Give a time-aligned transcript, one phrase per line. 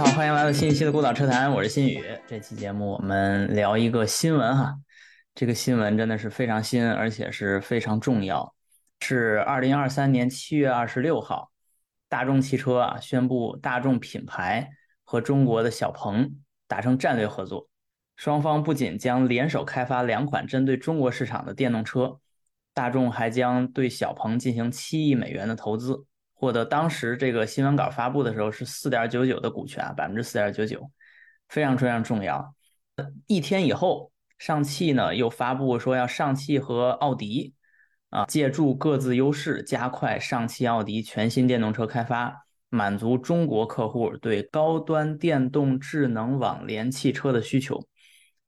[0.00, 2.02] 好，欢迎来到新一期的孤岛车谈，我是新宇。
[2.26, 4.74] 这期节目我们聊一个新闻哈，
[5.34, 8.54] 这个新闻真的是非常新，而且是非常重要。
[9.02, 11.50] 是二零二三年七月二十六号，
[12.08, 14.70] 大众汽车啊宣布大众品牌
[15.04, 16.34] 和中国的小鹏
[16.66, 17.68] 达成战略合作，
[18.16, 22.18] 双方不仅将联手开发两款针对中国市场的电动车，
[22.72, 26.06] 大众还将对小鹏进行七亿美元的投资。
[26.40, 30.90] 获得当时这个新闻稿发布的时候是四点九九的股权，百分之四点九九，
[31.50, 32.54] 非常非常重要。
[33.26, 37.52] 一天以后，上汽呢又发布说要上汽和奥迪
[38.08, 47.86] 啊，借助各自优势，加快上汽奥迪全新电动车开发，满足中国客户对高端电动智能网联汽车的需求。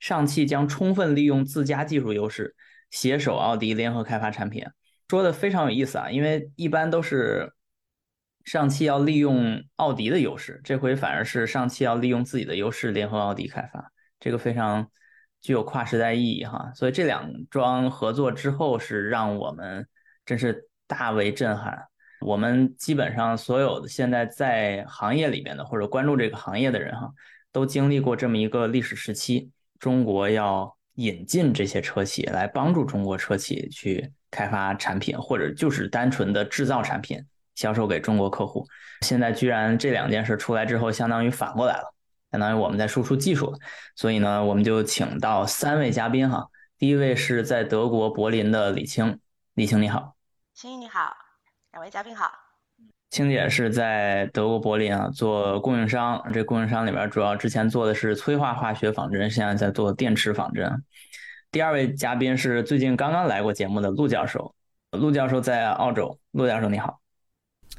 [0.00, 2.56] 上汽将充分利用自家技术优势，
[2.90, 4.64] 携手奥迪联合开发产品。
[5.10, 7.52] 说的非常有意思啊，因为一般都是。
[8.44, 14.88] 上汽要利用奥迪的优势，这回反而是上汽要利用自己的优势联合奥迪开发，这个非常
[15.40, 16.70] 具有跨时代意义哈。
[16.74, 19.86] 所以这两桩合作之后是让我们
[20.24, 21.82] 真是大为震撼。
[22.20, 27.10] 我们基本上所有的现在在行业里边的或者关注这个行业的人哈，
[27.50, 37.20] 都经历过这么一个历史时期，中国要引进这些车企来帮助中国车企去开发产品，或者就是单纯的制造产品。
[37.54, 38.66] 销售给中国客户，
[39.02, 41.94] 现在居然这两件事出来之后，相当于反过来了，
[42.30, 43.54] 相当于我们在输出技术，
[43.96, 46.48] 所以呢，我们就请到三位嘉宾哈。
[46.78, 49.18] 第一位是在德国柏林的李青，
[49.54, 50.14] 李青你好，
[50.54, 51.14] 青你好，
[51.72, 52.30] 两位嘉宾好。
[53.10, 60.82] 青姐是在德国柏林啊做供应商，这供应商里边主要之前做的是催化化学仿真，现在在做电池仿真。
[61.50, 64.54] 第二位嘉宾是最近刚刚来过节目的陆教授，
[64.92, 67.01] 陆教授在澳洲，陆教授你好。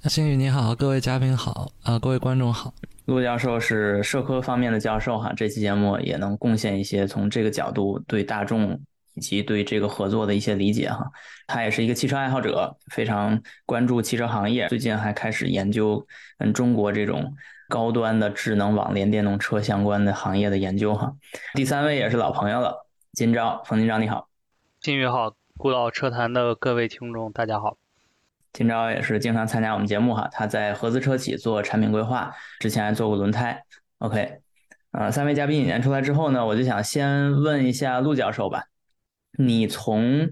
[0.10, 2.74] 星宇你好，各位嘉宾好啊，各位观众好。
[3.06, 8.78] 陆教授是社科方面的教授哈，这期节目也能贡献一些从这个角度对大众
[9.14, 11.10] 以及对这个合作的一些理解哈。
[11.48, 16.06] 他也是一个汽车爱好者，非常关注汽车行业，最近还开始研究
[16.38, 17.34] 跟中国这种
[17.70, 21.14] 高端的智能网联电动车相关的行业的研究哈。
[21.54, 24.28] 第三位也是老朋友了，金钊，冯金钊你好。
[24.82, 27.78] 金宇好，孤岛车坛的各位听众大家好。
[28.54, 33.60] 今朝也是经常参加我们节目哈，他在合资车企做产品规划，之前还做过轮胎。
[33.98, 34.38] OK，
[34.92, 38.66] 呃，三位嘉宾引荐出来之后呢，我就想先问一下陆教授吧，
[39.40, 40.30] 你从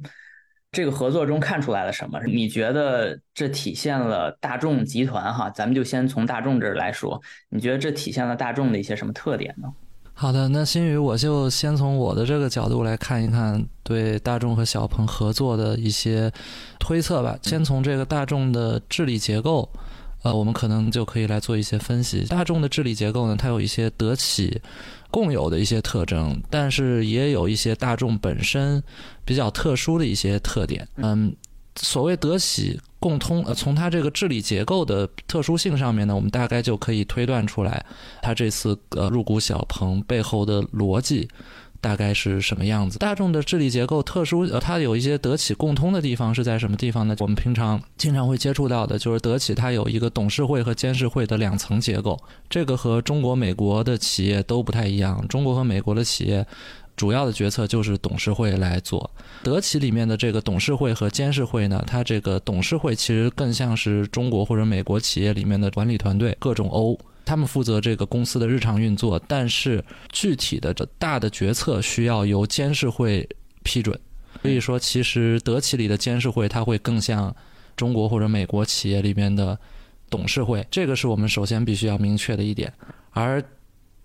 [0.71, 2.19] 这个合作中看出来了什么？
[2.27, 5.49] 你觉得这体现了大众集团哈？
[5.49, 9.67] 咱们就先从大众这儿来说，你觉得这体现了大众的一些什么特点呢？
[10.13, 16.31] 好的，那新宇，我就先从我的这个角度来看一看对大众和小鹏合作的一些
[16.79, 17.37] 推测吧。
[17.41, 19.67] 先从这个大众的治理结构，
[20.21, 22.23] 呃，我们可能就可以来做一些分析。
[22.25, 24.61] 大众的治理结构呢，它有一些德企
[25.09, 28.81] 共有的一些特征，但是也有一些大众本身
[29.25, 30.87] 比较特殊的一些特点。
[30.97, 31.33] 嗯，
[31.75, 32.79] 所谓德企。
[33.01, 37.83] 共通呃，从它这个治理结构的特殊性上面呢，我们大概就可以推断出来，
[38.21, 41.27] 它这次呃入股小鹏背后的逻辑
[41.81, 42.99] 大概是什么样子。
[42.99, 47.15] 大众的治理结构特殊，呃，它有一些德企共通的地方是在什么地方呢？
[47.21, 52.15] 我们平常经常会接触到的就是德企它有一个董事会和监事会的两层结构，
[52.47, 55.27] 这个和中国、美国的企业都不太一样。
[55.27, 56.45] 中国和美国的企业。
[57.01, 59.09] 主要的决策就是董事会来做。
[59.41, 66.95] 德企里面的这个董事会和监事会呢，它这个董事会其实更像是中国或者美国企业里面的管理团队，各种 O，
[67.25, 73.27] 他们负责这个公司的日常运作，但是具体的这大的决策需要由监事会
[73.63, 73.99] 批准。
[74.43, 77.35] 所以说，其实德企里的监事会它会更像
[77.75, 79.57] 中国或者美国企业里面的
[80.07, 82.71] 董事会，这个是我们首先必须要明确的一点。
[83.09, 83.43] 而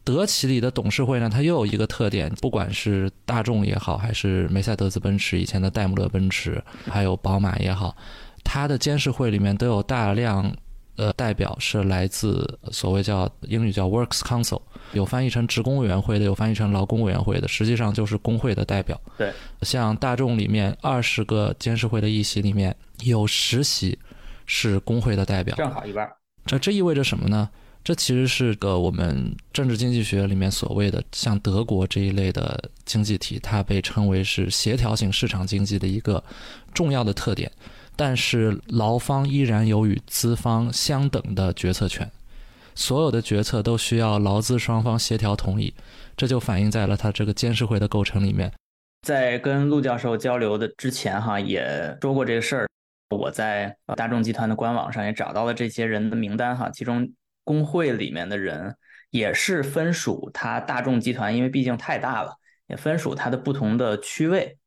[0.06, 7.96] 德企里的董事会呢，它又有一个特点，不管是大众也好，还是梅赛德斯奔驰以前的戴姆勒奔驰，还有宝马也好，
[8.44, 10.48] 它的监事会里面都有大量
[10.94, 14.62] 呃代表是来自所谓叫英语叫 Works Council，
[14.92, 19.00] 有翻译成职工委员会的，有翻译成劳工委员会的，实际上就是工会的代表。
[19.18, 19.32] 对，
[19.62, 23.98] 像大众里面二十个监事会的议席里面有十席
[24.46, 26.08] 是工会的代表，正好一半。
[26.46, 27.50] 这这意味着什么呢？
[27.86, 36.20] 这其实是个我们政治经济学里面所谓的像德国这一类的经济体，它被称为是协调性市场经济的一个
[36.74, 37.48] 重要的特点。
[37.94, 42.10] 但是劳方依然有与资方相等的决策权，
[42.74, 45.72] 所有的决策都需要劳资双方协调同意，
[46.16, 48.52] 这就反映在了它这个监事会的构成里面。
[49.06, 52.66] 在跟陆教授交流的之前，哈也说过这个事儿。
[53.16, 57.08] 我在大众集团的官网上也找到了这些人的名单，哈，其中。
[57.46, 58.74] 工会里面的人
[59.10, 62.34] 也是分属它大众集团，因为毕竟太大了，
[62.66, 64.58] 也分属它的不同的区位，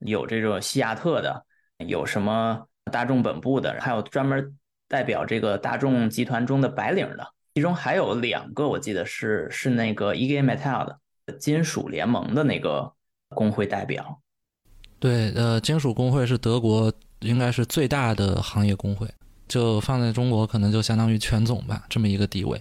[0.00, 1.46] 有这个西亚特的，
[1.86, 7.24] 有什么大众本部的，还有专门代表这个大众集团中的白领的，
[7.54, 10.98] 其中还有两个我记得是是那个 E.G.Metal 的
[11.38, 12.92] 金属联盟的那个
[13.28, 14.20] 工会代表。
[14.98, 19.08] 对，呃，金属工会是德国应该是最大的行业工会，
[19.48, 22.60] 就放在中国可能就相当于全总吧，这么一个地位。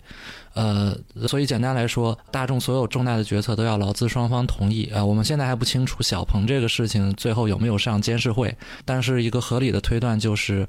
[0.53, 0.97] 呃，
[1.27, 5.05] 所以简单来说，大众所有重大的决策都要劳资双方同意啊。
[5.05, 10.67] 我们现在还不清楚小鹏这个事情最后有没有上监事会，但是一个合理的推断就是，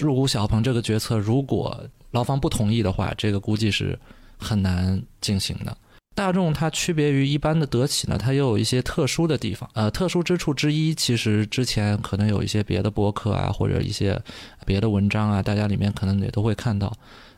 [0.00, 1.80] 入股小鹏这个决策如果
[2.10, 3.96] 劳方不同意的话，这个估计是
[4.38, 5.76] 很难进行的。
[6.16, 9.68] 大众它区别于一般的德企呢，它又有一些特殊的地方。
[9.74, 14.18] 呃，特殊之处之一，其实之前可能有一些别的博客啊，或者一些
[14.64, 16.90] 别的文章啊，大家里面可能也都会看到，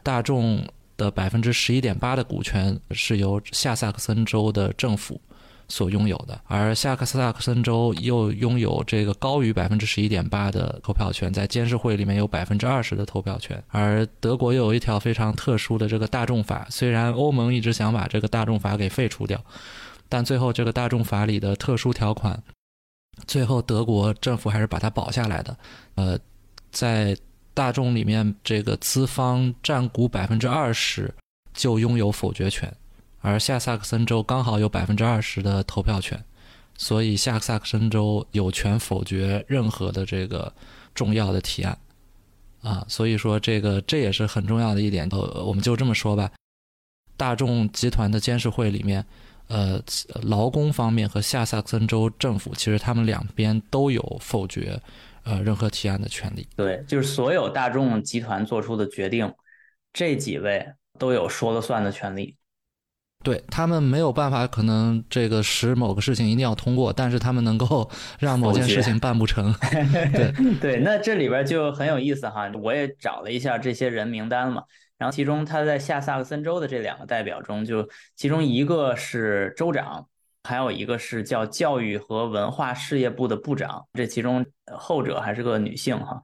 [0.05, 0.65] 大众
[0.97, 5.21] 的百分之十一点八的股权是由下萨克森州的政府。
[5.69, 13.63] 所拥有的，而下克萨克森州又拥有这个高于百分之十一点八的投票权，在监事会里面有百分之二十的投票权。
[13.69, 19.39] 而德国又有一条非常特殊的这个大众法，虽然欧盟一直想把这个大众法给废除掉，
[20.09, 22.43] 但最后这个大众法里的特殊条款，
[23.27, 25.55] 最后德国政府还是把它保下来的。
[25.97, 26.19] 呃，
[26.73, 27.15] 在
[27.53, 31.15] 大众里面，这个资方占股百分之二十
[31.53, 32.75] 就拥有否决权。
[33.21, 36.25] 而下萨克森州刚好有百分之二十的投票权，
[36.77, 40.53] 所以下萨克森州有权否决任何的这个
[40.95, 41.79] 重要的提案，
[42.63, 45.09] 啊，所以说这个这也是很重要的一点。
[45.11, 46.31] 呃，我们就这么说吧，
[47.17, 49.05] 大众集团的监事会里面，
[49.49, 49.83] 呃，
[50.23, 54.81] 劳工方面和下萨克森州政府其实他们两边都有否决
[55.25, 56.47] 呃任何提案的权利。
[56.55, 59.35] 对，就是所有大众集团做出的决定，
[59.93, 62.37] 这几位都有说了算的权利。
[63.25, 69.53] 对他们没有办法，可能这个使某个事情一定要通过，但是他们能够 让某件事情办不成。
[70.15, 72.51] 对对，那这里边就很有意思哈。
[72.63, 74.63] 我也找了一下这些人名单嘛，
[74.97, 80.07] 然后其中他在下萨克森州的这两个代表中，就其中一个是州长，
[80.45, 86.23] 还有一个是叫教育和文化事业部的部长，这其中后者还是个女性哈。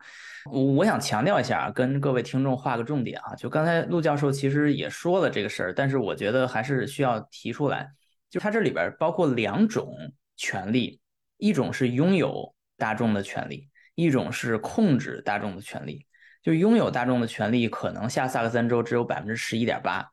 [0.50, 7.91] 我我想强调一下，跟各位听众画个重点啊，就刚才陆教授其实也说了这个事儿，但是我觉得还是需要提出来，
[8.29, 9.94] 就它这里边包括两种
[10.37, 11.00] 权利，
[11.38, 16.06] 一种是拥有大众的权利，一种是控制大众的权利。
[16.43, 20.06] 就拥有大众的权利，可能下萨克森州只有百分之十一点八，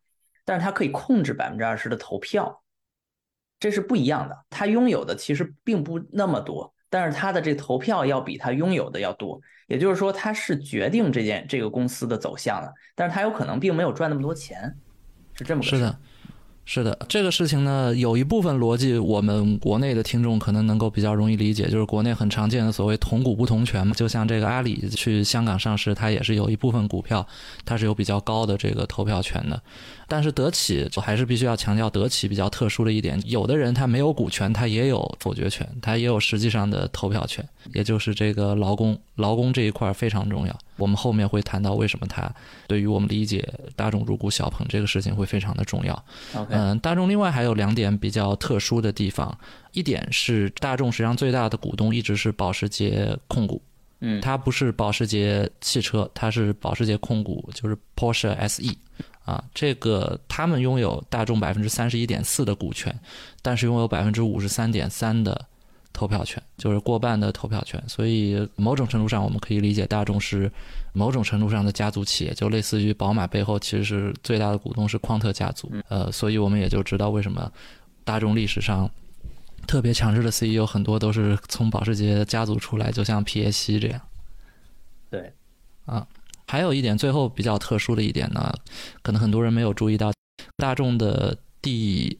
[0.45, 2.63] 但是它可以控制百分之二十的投票，
[3.59, 4.45] 这是不一样的。
[4.49, 6.70] 它拥有的其实并不那么多。
[6.91, 14.75] 但是他的这投票要比他拥有的要多，也就是说他是决定这件这个公司的走向的，但是他有可能并没有赚那么多钱，
[15.33, 15.97] 是这么个是的。
[16.63, 23.93] 是的，这个事情呢，有一部分逻辑，我们国内的听众可能能够比较容易理解，就是国内很常见的所谓同股不同权嘛。
[23.93, 27.27] 就像这个阿里去香港上市，它也是有一部分股票，
[27.65, 29.61] 它是有比较高的这个投票权的。
[30.07, 40.57] 但是德企我还是必须要强调，德企比较特殊的一点，有的人他没有股权，他也有否决权，他也有实际上的投票权，也就是这个劳工，劳工这一块非常重要。
[40.81, 42.29] 我们后面会谈到为什么它
[42.67, 46.05] 对于我们理解大众入股小鹏这个事情会非常的重要。
[46.49, 49.37] 嗯，大众另外还有两点比较特殊的地方，
[49.73, 53.61] 一点是大众实际上最大的股东一直是保时捷控股，
[53.99, 58.75] 嗯，它不是保时捷汽车，它是保时捷控股，就是 Porsche SE
[59.23, 62.93] 啊，这个他们拥有大众百分之三十一点四的股权，
[63.43, 65.45] 但是拥有百分之五十三点三的。
[65.93, 70.51] 投票权就是过半的投票权，所以某种程度上我们可以理解大众是
[70.93, 75.71] 某种程度上的家族企业，就类似于宝马背后其实是最大的股东是匡特家族。
[75.89, 77.51] 呃，所以我们也就知道为什么
[78.03, 78.89] 大众历史上
[79.67, 84.01] 特别强势的 CEO 很多都是从保时捷家族出来，就像皮耶希这样。
[85.09, 85.33] 对，
[85.85, 86.07] 啊，
[86.47, 88.53] 还有一点最后比较特殊的一点呢，
[89.01, 90.11] 可能很多人没有注意到，
[90.57, 92.19] 大众的第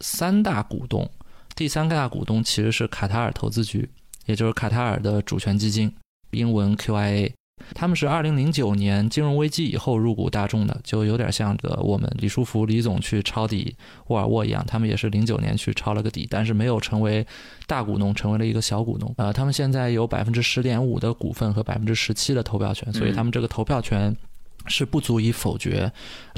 [0.00, 1.08] 三大股东。
[1.56, 3.88] 第三大股东其实是卡塔尔投资局，
[4.26, 5.90] 也就是卡塔尔的主权基金，
[6.32, 7.32] 英文 QIA。
[7.74, 13.74] 他们是二零零九年金融危机以后入股大众的，就有点像个我们李书福李总去抄底
[14.08, 17.26] 沃尔沃一样，他们也是零九年去抄了个底，但是没有成为
[17.66, 19.12] 大股东，成为了一个小股东。
[19.16, 24.14] 呃，他们现在有百分之十点五的股份和百分之十七的投票权，所以他们这个投票权。
[24.68, 25.90] 是不足以否决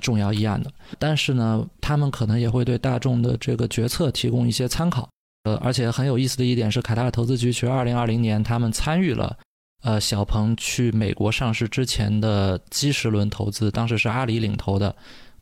[0.02, 5.08] 重要议案的，但是呢，他们可能也会对大众的这个决策提供一些参考。
[5.44, 9.36] 呃，而且很有意思的一点是，卡塔尔投资局其实二零二零年他们参与了，
[9.82, 14.94] 呃，小鹏去美国上市之前的基石轮投资，当时是阿里领投的，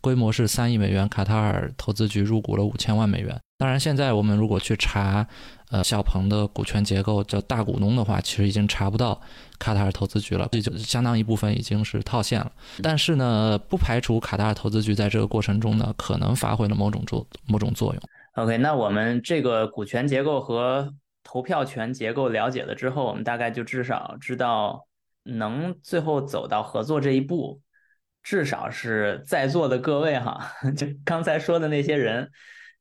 [0.06, 3.36] 规模是三亿美元，卡塔尔投资局入股了五千万美元。
[3.58, 5.26] 当然，现在我们如果去查，
[5.72, 9.20] 呃，小鹏的股权结构叫大股东的话，其实已经查不到
[9.58, 12.52] 卡塔尔投资局了，这就相当一部分已经是套现了。
[12.84, 18.00] 但是呢，不排除卡塔尔投资局在这个过程中呢，可能发挥了某种作某种作用。
[18.34, 20.94] OK，那我们这个股权结构和
[21.24, 24.86] 投票权结构了解了之后，我们大概就至少知道
[25.24, 27.60] 能最后走到合作这一步，
[28.26, 32.28] 至少是在座的各位哈， 就刚才说的那些人。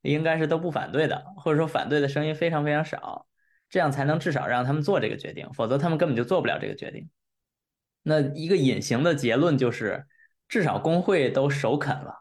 [0.01, 3.25] 应该是都不反对的，或者说反对的声音非常非常少，
[3.71, 7.09] 这样才能至少让他们做这个决定，否则他们根本就做不了这个决定。
[8.03, 10.05] 那一个隐形的结论就是，
[10.47, 12.19] 至少工会都首肯了，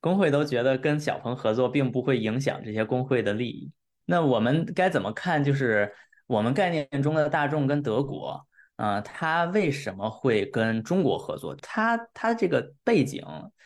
[0.00, 3.70] 工会都觉得跟小鹏合作并不会影响这些工会的利益。
[4.06, 5.44] 那我们该怎么看？
[5.44, 5.92] 就是
[6.26, 8.46] 我们概念中的大众跟德国。
[8.80, 11.54] 啊，他为什么会跟中国合作？
[11.60, 13.22] 他他这个背景，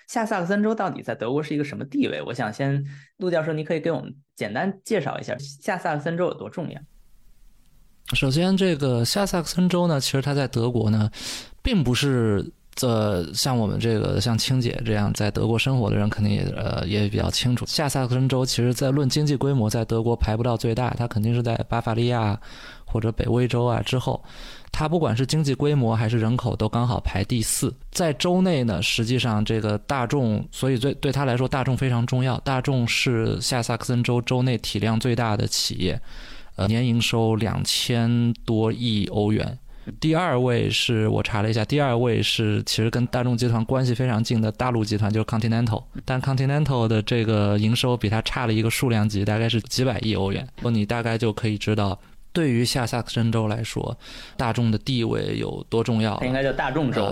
[0.09, 2.21] 下萨克森州到底在德国是一个什么地位？
[2.21, 2.85] 我想先，
[3.19, 6.81] 陆教授，你可以给我们简单介绍一下下萨克森州有多重要。
[8.13, 11.09] 首先，这个下萨克森州呢，其实它在德国呢，
[11.63, 17.65] 并不是这像我们这个像青姐这样在德国生活的人，肯定也呃也比较清楚。
[17.67, 22.41] 下萨克森州其实在论经济规模，在德国排不到最大，它肯定是在巴伐利亚
[22.85, 24.21] 或者北威州啊之后。
[24.77, 27.73] 它不管是经济规模还是人口，都刚好排第四。
[27.93, 32.37] 在州内呢，实际上这个大众，所以对对他来说，大众非常重要。
[32.41, 36.01] 大众是下萨克森州州内体量最大的企业，
[36.57, 39.57] 呃，年营收两千多亿欧元。
[40.01, 45.85] 第二位是我查了一下，第二位是其实跟大众集团关系非常近的大陆集团，就是 Continental。
[46.05, 50.49] 但 Continental 的这个营收比它差了一个数量级，大概是几百亿欧元。
[50.73, 51.97] 你大概就可以知道。
[52.35, 53.97] 对于下萨克森州来说，
[54.37, 56.21] 大众的地位有多重要？
[56.25, 57.07] 应该叫大众州。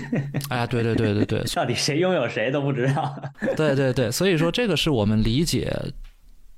[0.48, 3.14] 哎，对对对对对，到底谁拥有谁都不知道。
[3.54, 5.70] 对对对，所以说这个是我们理解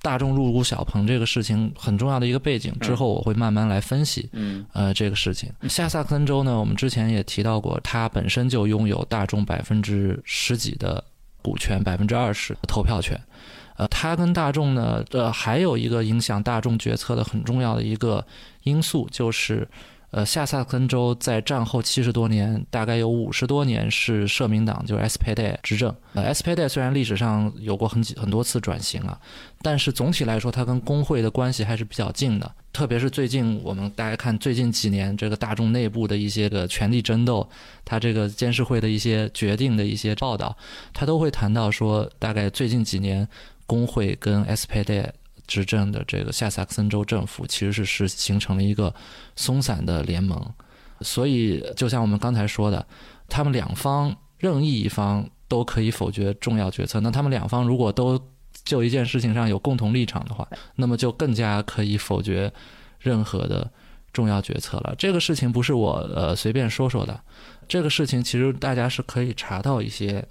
[0.00, 2.72] 大众入股小鹏这个事情很重要的一个背景。
[2.80, 4.28] 之后我会慢慢来分析。
[4.32, 11.02] 嗯，呃，这个事情，下萨克森州呢，我们之前也提到过，它本身就拥有大众百分之十几的
[11.42, 13.20] 股权，百分之二十投票权。
[13.76, 18.24] 呃，它跟大众呢，呃，还有一个影响大众决策的很重要的一个
[18.62, 19.66] 因素，就是，
[20.10, 25.92] 呃，下萨克森州在战后七十多年，大概有五十多年是社民党，就是 SPD 执政。
[26.12, 29.18] 呃，SPD 虽然历史上有过很几很多次转型啊，
[29.60, 32.48] 但是总体来说，它跟工会的关系还是比较近的。
[32.72, 37.48] 特别是最近，我们大家看最近几年这个大众内部的一些个权力争斗，
[37.84, 40.56] 它这个监事会的一些决定的一些报道，
[40.92, 43.26] 它都会谈到说，大概最近几年。
[43.66, 45.10] 工会跟 SPD
[45.46, 48.94] 执政的这个下萨克森州政府其实是是形成了一个
[49.36, 50.42] 松散的联盟，
[51.02, 52.86] 所以就像我们刚才说的，
[53.28, 57.00] 他们两方任意一方都可以否决重要决策。
[57.00, 58.18] 那他们两方如果都
[58.64, 62.52] 就一件事情上有共同立场的话，那么就更加可以否决
[62.98, 63.70] 任何的
[64.12, 64.94] 重要决策了。
[64.96, 67.20] 这个事情不是我呃随便说说的，
[67.68, 70.26] 这个事情其实大家是可以查到一些。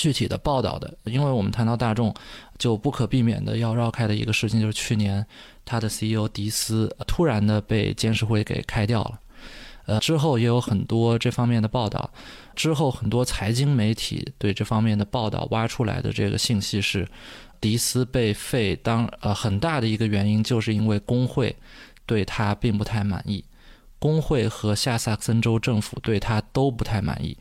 [0.00, 2.14] 具体的报道的，因为我们谈到大众，
[2.56, 5.24] 就不可避免的要绕开的一个事情，就是去年
[5.66, 9.20] 他的 CEO 迪斯突然的被监事会给开掉了。
[9.84, 12.10] 呃，之后也有很多这方面的报道，
[12.56, 17.06] 之后很多财经媒体对这方面的报道挖出来的这个信息是，
[17.60, 21.54] 迪斯被废当呃很大的一个原因就是因为工会
[22.06, 23.44] 对他并不太满意，
[23.98, 27.36] 工会和下萨克森州政府对他都不太满意，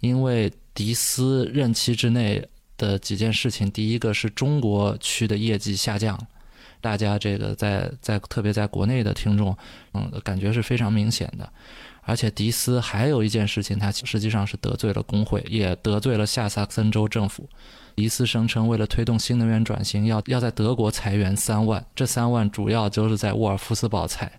[0.00, 0.52] 因为。
[0.74, 6.16] 迪斯任期之内的几件事情，第一个是中国区的业绩下降，
[6.80, 9.58] 大家这个在在特别在国内的听众，
[9.94, 11.52] 嗯，感觉是非常明显的。
[12.02, 17.48] 而且迪斯还有一件事情，他实际上是得罪了工会，也得罪了下萨克森州政府。
[17.96, 24.30] 迪斯声称，为了推动新能源转型，要要在德国裁员三万，这三万主要就是在沃尔夫斯堡裁，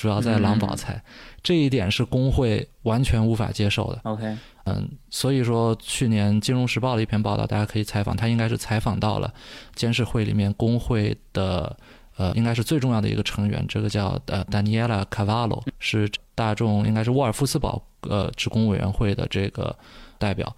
[0.00, 1.02] 主要在狼堡裁，
[1.42, 4.00] 这一点是工会完全无法接受的。
[4.04, 4.34] OK。
[4.64, 9.30] 嗯，所以说去年《金融时报》的一篇报道，大家可以采访他，应该是采访到了
[9.74, 11.76] 监事会里面工会的，
[12.16, 19.76] 呃，应该是最重要的一个成员，这个叫呃 Daniela Cavallo，是大众应该是沃尔夫斯堡呃职工委员会的这个
[20.18, 20.54] 代表，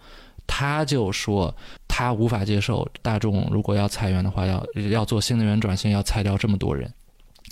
[0.46, 1.52] 他就说
[1.88, 6.92] 他无法接受大众如果要裁员的话，要要做新能源转型，要裁掉这么多人，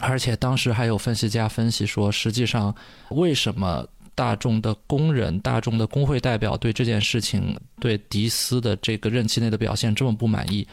[0.00, 2.74] 而且当时还有分析家分析说，实际上
[3.10, 3.86] 为什么？
[4.12, 10.66] 大众的工人、大众的工会代表对这件事情、对迪斯的这个任期内的表现这么不满意，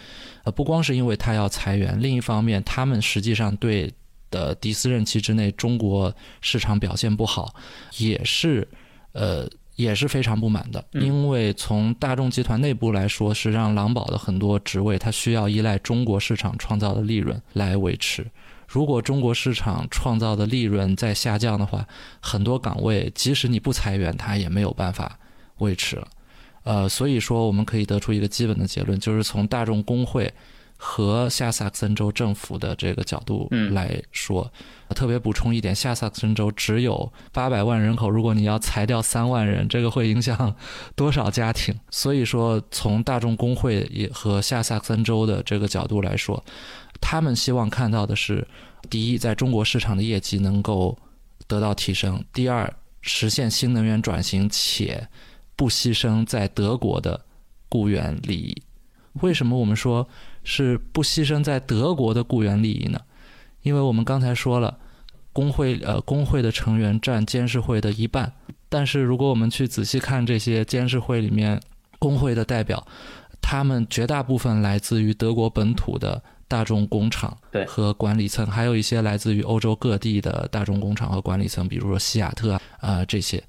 [0.43, 3.89] 呃，不光是因为他要裁员，另一方面，他们实际上对
[4.29, 7.55] 的迪斯任期之内中国市场表现不好，
[7.97, 8.67] 也是
[9.13, 18.25] 呃也是非常不满的，嗯因为从大众集团内部来说，是让狼堡的很多职位它需要依赖中国市场创造的利润来维持。
[18.67, 21.87] 如果中国市场创造的利润在下降的话，
[22.19, 25.17] 很多岗位即使你不裁员，它也没有办法
[25.59, 26.07] 维持了。
[26.63, 30.33] 呃，所以说我们可以得出一个基本的结论，就是从大众工会
[30.75, 34.51] 和下萨克森州政府的这个角度嗯来说，
[34.89, 40.53] 特别补充一点，下萨克森州只有八百万人口，如果你要裁掉三万人，这个会影响
[40.93, 41.73] 多少家庭？
[41.89, 46.43] 所以说，从大众工会也和下萨克森州的这个角度来说，
[46.99, 48.47] 他们希望看到的是，
[48.89, 50.97] 第一，在中国市场的业绩能够
[51.47, 55.07] 得到提升；第二，实现新能源转型，且
[55.55, 57.25] 不牺牲在德国的
[57.69, 58.61] 雇员利益。
[59.21, 60.07] 为什么我们说
[60.43, 62.99] 是不牺牲在德国的雇员利益呢？
[63.63, 64.77] 因为我们刚才说了，
[65.33, 68.31] 工会呃工会的成员占监事会的一半，
[68.69, 71.59] 但是如果我们去仔细看这些监事会里面
[71.97, 72.85] 工会的代表，
[73.41, 83.43] 他们绝大部分来自于德国本土的大众工厂对和管理层，还有一些来自于欧洲各地的大众工厂和管理层，比如说西雅特啊、呃这些。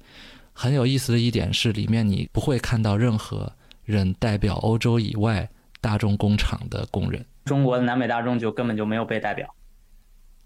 [0.53, 3.49] 很有意思的一点是，里面你不会看到任何
[3.85, 7.25] 人代表欧洲以外大众工厂的工人。
[7.45, 9.47] 中国的南北大众就根本就没有被代表。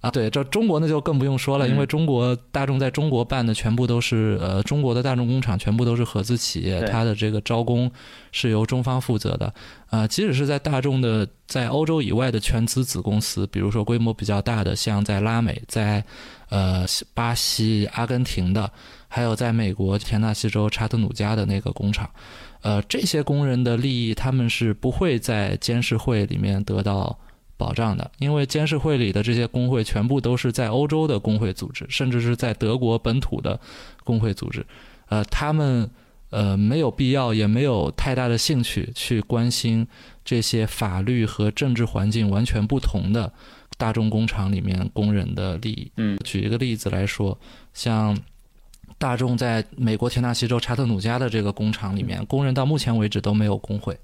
[0.03, 7.89] 啊，对，这中国那就更不用说了，因为嗯中国大众在中国办的全部都是呃，中国的大众工厂全部都是合资企业，它的这个招工
[8.33, 9.53] 是由中方负责的。
[9.89, 16.03] 啊，即使是在大众的在欧洲以外的全资子公司，比如说规模比较大的，像在拉美、在
[16.50, 18.69] 呃巴西、阿根廷的，
[19.07, 22.10] 还有在美国田纳西州查特努加的那个工厂，
[22.62, 27.17] 呃，这些工人的利益他们是不会在监事会里面得到。
[27.57, 33.60] 保障的，因为监事会里的这些工会全部都是在欧洲的工会组织，甚至是在德国本土的
[34.03, 34.65] 工会组织，
[35.08, 35.89] 呃，他们
[36.30, 39.88] 呃没有必要，也没有太大的兴趣去关心
[40.25, 43.32] 这些法律和政治环境完全不同的
[43.77, 45.91] 大众工厂里面工人的利益。
[45.97, 47.38] 嗯举一个例子来说，
[47.73, 48.17] 像
[48.97, 53.97] 大众在美国田纳西州查特努加的这个工厂里面，工人到目前为止都没有工会。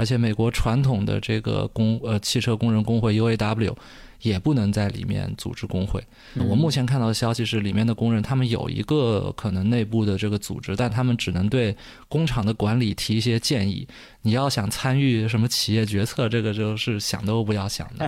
[0.00, 3.76] 而且美国传统的这个工呃汽车工人工会 UAW
[4.22, 6.02] 也不能在里面组织工会。
[6.36, 11.76] 嗯我目前看到的消息是，里面的工人他们有一个可能内部的这个组织，但他们只能对
[12.08, 13.86] 工厂的管理提一些建议。
[14.22, 18.06] 你要想参与什么企业决策，这个就是想都不要想的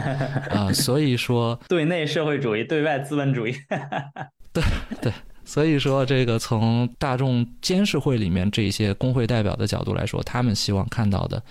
[0.51, 3.55] 啊、 所以说， 对内社会主义，对外资本主义。
[4.55, 4.63] 对
[5.03, 5.13] 对
[5.45, 11.43] 所以说，这个从大众监事会里面这些工会代表的角度来说，他们希望看到的，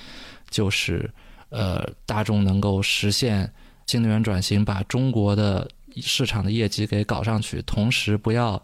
[0.51, 1.09] 就是
[1.49, 3.51] 呃，大众能够实现
[3.87, 8.61] 新能源转型，把中国的市场的业绩给搞上去，同时不要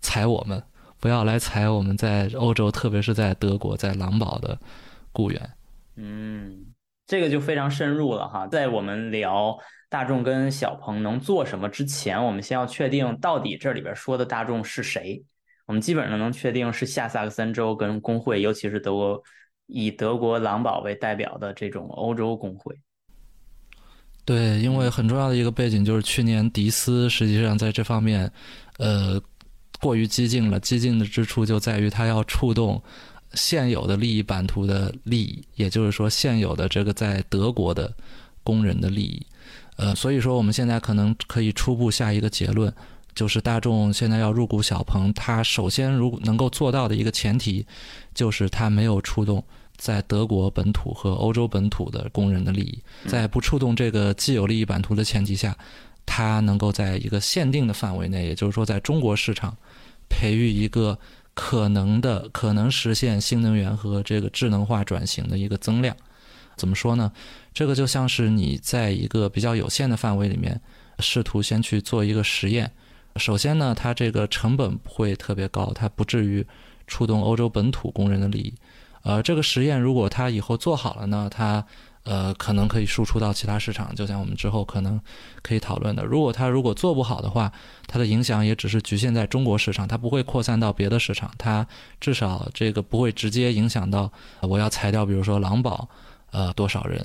[0.00, 0.62] 踩我们，
[1.00, 4.58] 不要来踩我们在欧洲，特别是在德国，在狼堡的
[5.12, 5.50] 雇员。
[5.96, 6.66] 嗯，
[7.06, 8.46] 这个就非常深入了哈。
[8.46, 15.20] 在我们聊大众跟小鹏能做什么之前，我们先要确定到底这里边说的大众是谁。
[15.66, 19.22] 我们基本上能确定是下萨克森州跟工会，尤其是德国
[19.68, 22.74] 以德国狼堡为代表的这种欧洲工会。
[24.24, 28.30] 对，因为很重要的一个背景就是去年迪斯实际上在这方面，
[28.76, 29.18] 呃，
[29.80, 30.60] 过于激进了。
[30.60, 32.82] 激进的之处就在于它要触动
[33.32, 37.90] 现有的利益版图的利益，也就是说现有的这个在德国的
[38.42, 39.26] 工人的利益。
[39.76, 42.70] 呃，所以说我们现在可能可以初步下一个结论，
[43.14, 47.64] 就是大众现在要入股小鹏，它首先如果能够做到的一个前提，
[48.12, 49.42] 就是它没有触动
[49.78, 55.56] 在德国本土和欧洲本土的工人的利益，在不触动这个既有利益版图的前提下，
[56.04, 59.56] 它能够在一个限定的范围内，也就是说在中国市场
[60.08, 60.98] 培育一个
[61.32, 65.96] 可能的、可能实现新能源和这个智能化转型的一个增量。
[66.56, 67.12] 怎么说呢？
[67.54, 70.60] 这个就像是你在一个比较有限的范围里面，
[70.98, 72.68] 试图先去做一个实验。
[73.14, 76.44] 首先呢，它这个成本不会特别高，它不至于
[76.88, 78.52] 触动欧洲本土工人的利益。
[79.02, 81.64] 呃，这个实验如果它以后做好了呢，它
[82.04, 85.00] 呃可能可以输出到其他市场，就像我们之后可能
[85.42, 86.04] 可以讨论的。
[86.04, 87.50] 如果它如果做不好的话，
[87.86, 91.66] 它的影响也只是局限在中国市场，它不会扩散到别的市场，它
[92.00, 95.88] 至少这个不会直接影响到我要裁掉，比如说狼堡
[96.30, 97.04] 呃多少人，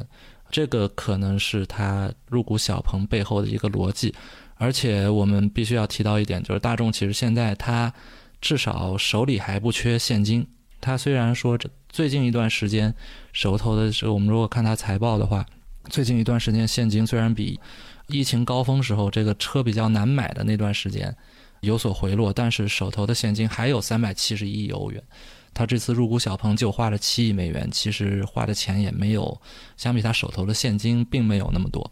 [0.50, 4.14] 这个可能是它入股小鹏背后的一个逻辑。
[4.56, 7.92] 而且我们必须要提到一点，就是大众其实现在它
[8.40, 10.48] 至少手里还不缺现金。
[10.80, 12.92] 它虽然说这最近一段时间
[13.34, 15.46] 手头的时候，我们如果看它财报的话，
[15.92, 17.60] 最近一段时间现金虽然比
[18.08, 21.16] 疫情高峰时候这个车比较难买的那段时间，
[21.62, 25.04] 有所回落，但是手头的现金还有三百七十一亿欧元。
[25.54, 29.40] 他这次入股小鹏就花了七亿美元，其实花的钱也没有
[29.78, 31.92] 相比他手头的现金并没有那么多，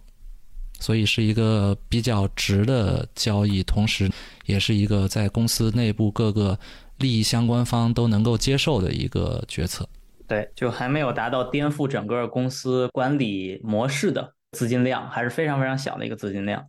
[0.79, 4.11] 所以是一个比较值的交易，同时
[4.47, 6.57] 也是一个在公司内部各个
[7.01, 9.89] 利益相关方都能够接受的一个决策。
[10.27, 16.65] 对，就还没有达到颠覆整个公司管理模式的资金量，还是非常非常小的一个资金量。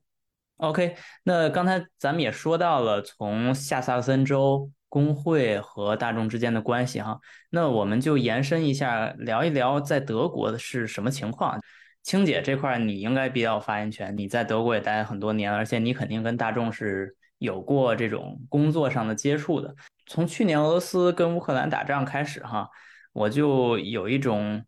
[0.57, 4.71] OK，那刚才咱们也说到了从下萨克森州。
[4.93, 7.19] 工会和大众之间的关系，哈，
[7.49, 11.59] 那我们就延伸一下，聊一聊在德国的是什么情况。
[12.03, 19.75] 青姐这块你应该比较有发言权，你在德国也待很多年，而且你肯定跟大众是有过这种工作上的接触的。
[20.07, 22.71] 从去年俄罗斯跟乌克兰打仗开始，哈，
[23.13, 24.65] 我就有一种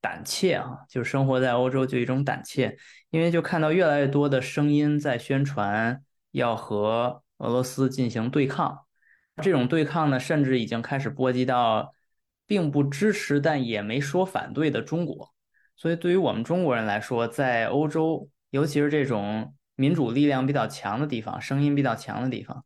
[0.00, 2.76] 胆怯啊，就生活在欧洲就一种胆怯，
[3.08, 6.02] 因为就看到越来越多的声音在宣传
[6.32, 8.80] 要和俄罗斯进行对抗。
[9.42, 11.94] 这种对抗呢，甚至已经开始波及到
[12.46, 15.30] 并不支持但也没说反对的中国。
[15.76, 22.62] 所以，对于我们中国人来说，在欧洲，尤其是这种民主力量比较强的地方、声音比较强的地方，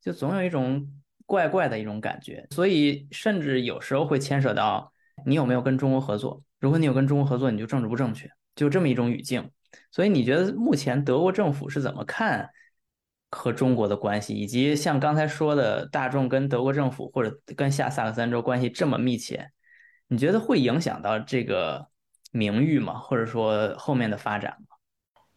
[0.00, 0.86] 就总有一种
[1.24, 2.46] 怪怪的一种感觉。
[2.50, 4.92] 所以，甚至有时候会牵涉到
[5.24, 6.42] 你有没有跟中国合作。
[6.58, 9.50] 如果你有跟中国合作，你就政治不正确，就这么一种语境。
[9.92, 12.50] 所以，你觉得目前德国政府是怎么看？
[13.28, 19.50] 和中国的关系，以及像刚才说的，大众跟德国政府或者跟下萨克森州关系这么密切，
[20.06, 21.88] 你觉得会影响到这个
[22.30, 22.94] 名誉吗？
[22.98, 24.75] 或者说后面的发展吗？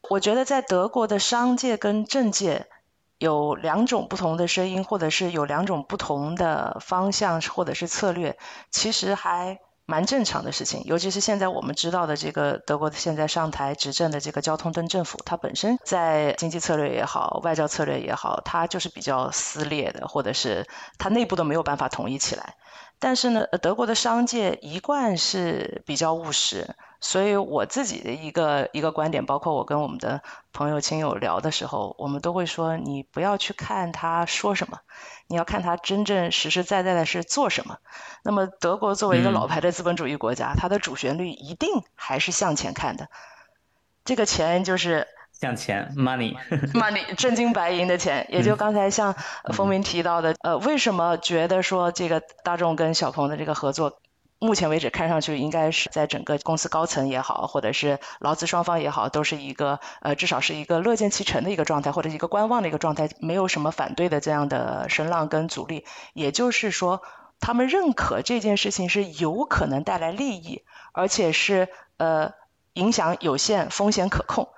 [0.07, 2.67] 我觉得在德国的商界跟政界
[3.17, 8.37] 有两种不同的声音，或者是有两种不同的方向，或者是策略，
[8.71, 9.59] 其实还。
[9.89, 20.67] 蛮正常的事情，尤其是现在我们知道的这个德国现在上台执政的这个交通灯政府，它本身在经济策略也好，外交策略也好，它就是比较撕裂的，或者是
[20.99, 22.53] 它内部都没有办法统一起来。
[22.99, 26.75] 但是呢，德国的商界一贯是比较务实。
[27.01, 34.81] 所以我自己的一个一个观点，包括我跟我们的朋友亲友聊的时候，我们都会说，你不要去看他说什么，
[35.27, 37.77] 你要看他真正实实在在的是做什么。
[38.21, 43.07] 那么德国作为一个老牌的资本主义国家，它的主旋律一定还是向前看的。
[44.03, 45.07] 这个钱就是
[45.39, 48.27] 向前，money，money， 真金白银的钱。
[48.29, 49.15] 也就刚才像
[49.53, 53.99] 风明提到的，呃，为什么觉得说这个大众跟小鹏的这个合作？
[54.41, 65.85] 目前为止，看上去应该是在整个公司高层也好，或者是劳资双方也好，都是一个呃，至少是一个乐见其成的一个状态，或者一个观望的一个状态，没有什么反对的这样的声浪跟阻力。
[66.13, 67.01] 也就是说，
[67.41, 72.31] 他们认可这件事情是有可能带来利益，而且是呃
[72.73, 74.49] 影响有限、风险可控。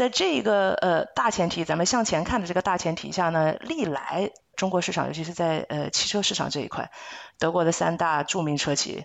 [0.00, 6.90] 在这个呃大前提，咱们向前看的这个大前提下呢，历来中国市场，尤其是在呃汽车市场这一块，
[7.38, 9.04] 德国的三大著名车企。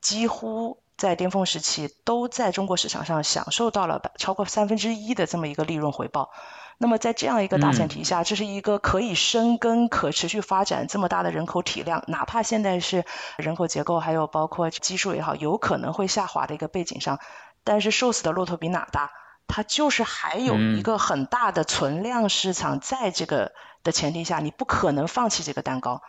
[0.00, 6.30] 几乎在巅峰时期都在中国市场上享受到了超过三分之一的这么一个利润回报。
[6.78, 13.04] 那么在这样一个大前提下，这是一个可以生根、可持续发展这么大的人口体量，哪怕现在是
[13.38, 17.18] 人口结构还有包括基数也好，有可能会下滑的一个背景上，
[17.64, 19.10] 但是瘦死的骆驼比马大，
[19.46, 23.52] 它就是还有一个很大的存量市场，在这个
[23.82, 26.02] 的前提下，你不可能放弃这个蛋糕。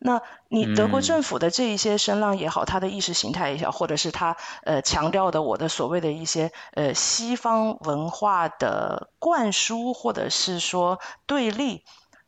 [0.00, 11.84] 那你德国政府的这一些声浪也好，他的意识形态也好，或者是他呃强调的我的所谓的一些呃西方文化的灌输，或者是说对立，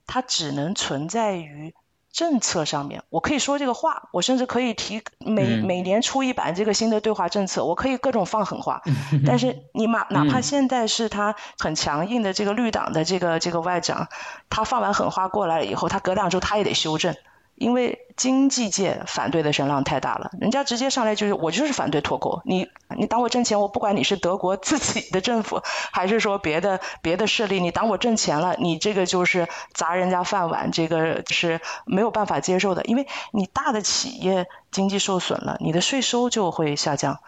[0.07, 1.73] 它只能存在于
[2.13, 3.03] 政策上面。
[3.11, 8.83] 我可以说这个话，我甚至可以提每每年出一版这个新的对华政策，我可以各种放狠话。
[9.27, 14.09] 但是你哪哪怕现在是他很强硬的这个绿党的这个这个外长，
[14.49, 17.15] 他放完狠话过来了以后，他隔两周他也得修正。
[17.61, 25.61] 因为经济界反对的声浪太大了，人家直接上来就是我就是反对脱钩，你你挡我挣钱，我不管你是德国自己的政府，
[25.93, 37.21] 还是说别的别的势力，你挡我挣钱了，你这个就是砸人家饭碗，这个是没有办法接受的，因为你大的企业经济受损了，你的税收就会下降。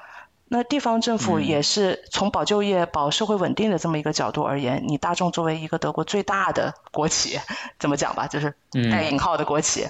[0.54, 7.40] 那地方政府也是从保就业、保社会稳定的这么一个角度而言，你大众作为一个德国最大的国企，
[7.78, 8.54] 怎么讲吧，就是
[8.90, 9.88] 带引号的国企，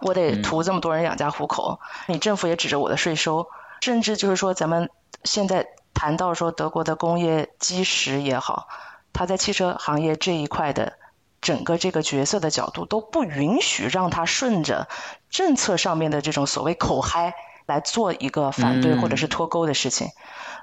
[0.00, 3.48] 我得图这么多人养家糊口，你政府也指着我的税收，
[3.82, 4.88] 甚至就是说咱们
[5.24, 8.66] 现在谈到说德国的工业基石也好，
[9.12, 10.94] 它在汽车行业这一块的
[11.42, 14.88] 整个这个角色的角度都不允许让它顺着
[15.28, 17.34] 政策上面的这种所谓口嗨。
[17.70, 20.08] 来做一个反对或者是脱钩的事情，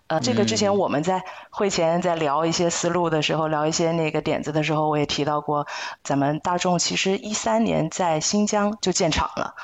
[0.07, 5.65] 呃，这个之前我们在会前在聊一些思路的时候，聊一些那个点子的时候，我也提到过，
[6.03, 9.55] 咱们大众其实一三年在新疆就建厂了。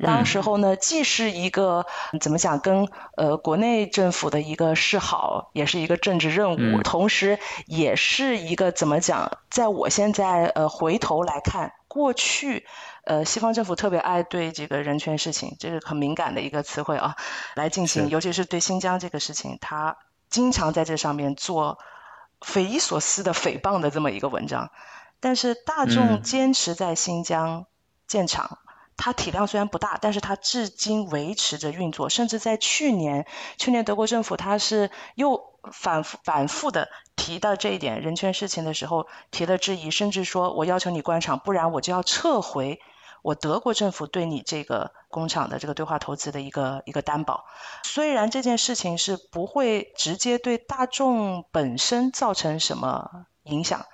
[0.00, 1.84] 当时候呢，既是一个
[2.20, 12.64] 怎么讲，跟呃国内政府的一个示好，也是一个政治任务，同时也是一个怎么讲，在我现在呃回头来看，过去
[13.08, 17.16] 呃西方政府特别爱对这个人权事情，这是很敏感的一个词汇啊，
[17.56, 19.96] 来进行，尤其是对新疆这个事情，他
[20.28, 21.78] 经常在这上面做
[22.42, 24.70] 匪夷所思的诽谤的这么一个文章，
[25.20, 27.64] 但是大众坚持在新疆
[28.06, 28.58] 建厂。
[29.00, 35.40] 它体量虽然不大，但是它至今维持着运作，甚至在去年，去年德国政府它是又
[35.72, 42.80] 反复反复的提到这一点人权事情的时候提了质疑，甚至说我要求你关厂，不然我就要撤回
[43.22, 47.44] 我德国政府对你这个工厂的这个对话投资的一个一个担保。
[47.84, 53.86] 虽然这件事情是不会直接对大众本身造成什么影响，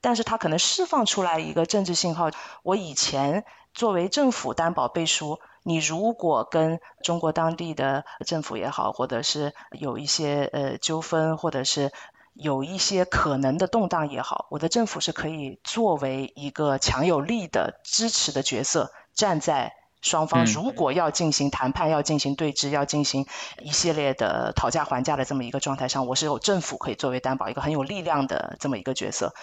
[0.00, 2.30] 但是它可能释放出来一个政治信号，
[2.62, 3.44] 我以前。
[3.74, 11.92] 作为政府担保背书，你如果跟中国当地的政府也好，或者是有一些呃纠纷，或者是
[12.38, 23.26] 有一些可能的动荡也好，我的政府是可以作为一个强有力的支持的角色，站在双方如果要进行谈判、要进行对峙、要进行
[23.60, 29.34] 一系列的讨价还价的这么一个状态上，我是有政府可以作为担保，一个很有力量的这么一个角色。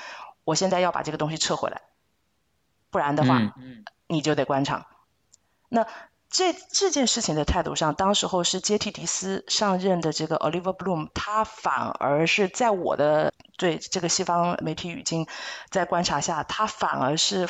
[0.43, 1.81] 我现在要把这个东西撤回来，
[2.89, 3.53] 不然的话。
[4.07, 4.85] 你就得关厂。
[5.67, 5.87] 那
[6.35, 15.27] 这这件事情的态度上，当时候是接替迪斯上任的这个 Oliver Bloom，他反而是在我的对这个西方媒体语境
[15.69, 17.47] 在观察下，他反而是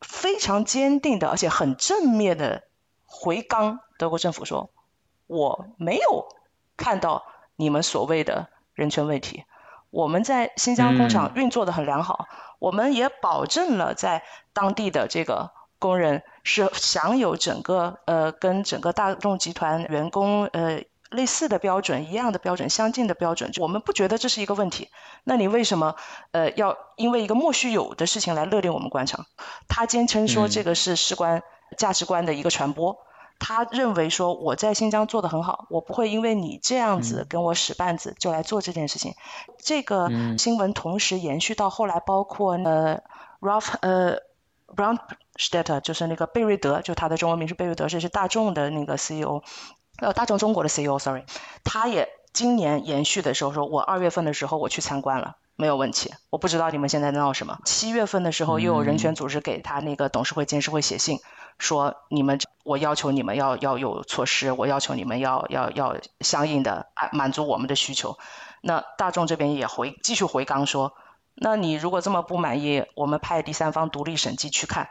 [0.00, 2.62] 非常坚定的，而且很正面的
[3.04, 4.70] 回刚德国政府说，
[5.26, 6.26] 我没有
[6.78, 7.24] 看到
[7.56, 9.44] 你们所谓的人权问题，
[9.90, 12.26] 我们在新疆工厂运作的很良好，
[12.58, 14.22] 我们也保证了在
[14.54, 15.50] 当地的这个。
[15.78, 24.88] 工人是享有整个呃跟整个大众集团员工呃类似的标准一样的标准相近的标准，我们不觉得这是一个问题。
[25.24, 25.94] 那你为什么
[26.30, 29.26] 呃要因为一个莫须有的事情来勒令我们关厂？
[29.68, 31.42] 他坚称说这个是事关
[31.76, 32.96] 价值观的一个传播。
[33.38, 39.14] 他认为说我在新疆做的很好，我不会因为你这样子跟我使绊子就来做这件事情。
[39.58, 43.00] 这个新闻同时延续到后来，包括呃
[43.40, 44.16] Ralph 呃
[44.74, 44.98] Brown。
[45.36, 49.42] Stater 就是那个贝瑞德，就他的中文名是贝瑞德，这是大众的那个 CEO，
[49.98, 51.24] 呃，大众中国的 CEO，sorry，
[51.64, 56.12] 他也今年延续的时候说，我二月份的时候我去参观了，没有问题。
[56.30, 57.58] 我不知道你们现在闹什么。
[57.64, 61.18] 七月份的时候又有人权组织给他那个董事会、监事会写信，
[61.58, 68.18] 说你们，我要求你们要要有措施，我要求你们要要要相应的满足我们的需求。
[68.60, 70.92] 那大众这边也回继续回刚说，
[71.34, 74.88] 那你如果这么不满意，我们派第三方独立审计去看。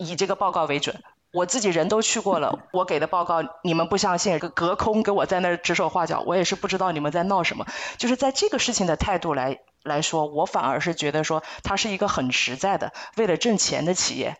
[0.00, 7.66] 以这个报告为准，我自己人都去过了，我给的报告你们不相信，隔空给我在那儿指手画脚，我也是不知道你们在闹什么。
[7.98, 14.36] 就是在这个事情的态度来来说，我反而是觉得说，它是一个很实在的，为了挣钱的企业，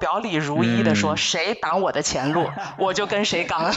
[0.00, 3.70] 表里如一的说，谁挡我的前路，我就跟谁刚。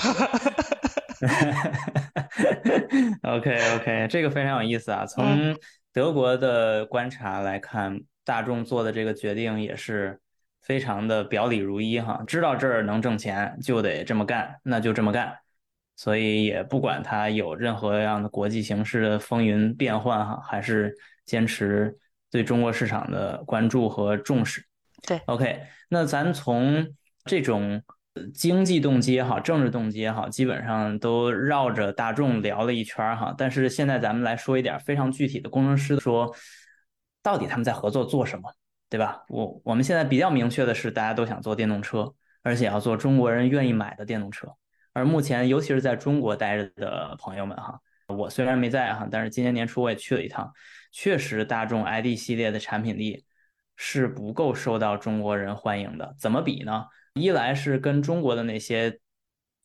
[3.21, 5.05] OK OK，这个非常有意思啊。
[5.05, 5.55] 从
[5.93, 10.19] 德国的观察来看，大众做的这个决定也是。
[10.69, 15.35] 非常的表里如一哈，知道这儿能挣钱就得这么干，那就这么干，
[15.95, 21.97] 所以也不管它有任何样的国际形势的风云变幻哈，还是坚持
[22.29, 24.63] 对中国市场的关注和重视。
[25.07, 26.87] 对，OK，那咱从
[27.25, 27.81] 这种
[28.31, 33.33] 经济动机也好，政治动机也好，基本上都绕着大众聊了一圈哈。
[33.35, 36.31] 但是现在咱们来说一点非常具体的，工程师说，
[37.23, 38.53] 到底他们在合作做什么？
[38.89, 39.23] 对吧？
[39.29, 44.47] 我我们现在比较明确的是，大家都想做电动车，而且要做中国人愿意买的电动车。
[44.93, 50.51] 而目前，尤其是在中国待着的朋友们哈，我虽然没在哈，但是今年年初我也去了一趟，
[50.91, 53.23] 确实大众 ID 系列的产品力
[53.75, 56.15] 是不够受到中国人欢迎的。
[56.17, 56.85] 怎么比呢？
[57.13, 58.99] 一来是跟中国的那些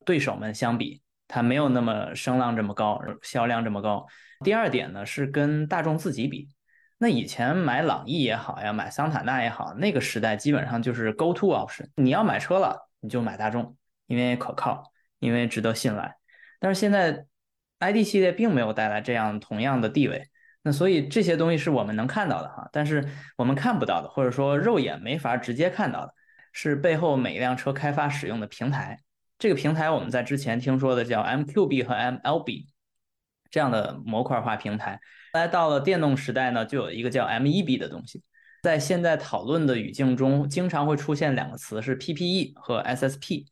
[0.04, 4.06] 对手们相比，它没有那么声浪这么高，销量这么高。
[4.44, 6.48] 第二点呢，是跟大众自己比。
[7.04, 11.86] 那以前买朗逸也好呀，买桑塔纳也好，那个时代基本上就是 go to option。
[11.96, 16.16] 你要买车了，你就买大众，因为可靠，因为值得信赖。
[16.58, 17.26] 但是现在
[17.80, 20.30] ，ID 系列并没有带来这样同样的地位。
[20.62, 26.14] 那所以这些东西是我们能看到的哈，但是我们看不到的，或者说肉眼没法直接看到的，
[26.54, 28.98] 是背后每一辆车开发使用的平台。
[29.38, 32.64] 这个平台我们在之前听说的叫 MQB 和 MLB。
[33.50, 34.98] 这样的模块化平台。
[35.34, 38.22] 来到了电动时代呢，就有一个叫 MEB 的东西。
[38.62, 43.44] 在现在讨论的语境中，经常会出现两个词是 PPE 和 SSP，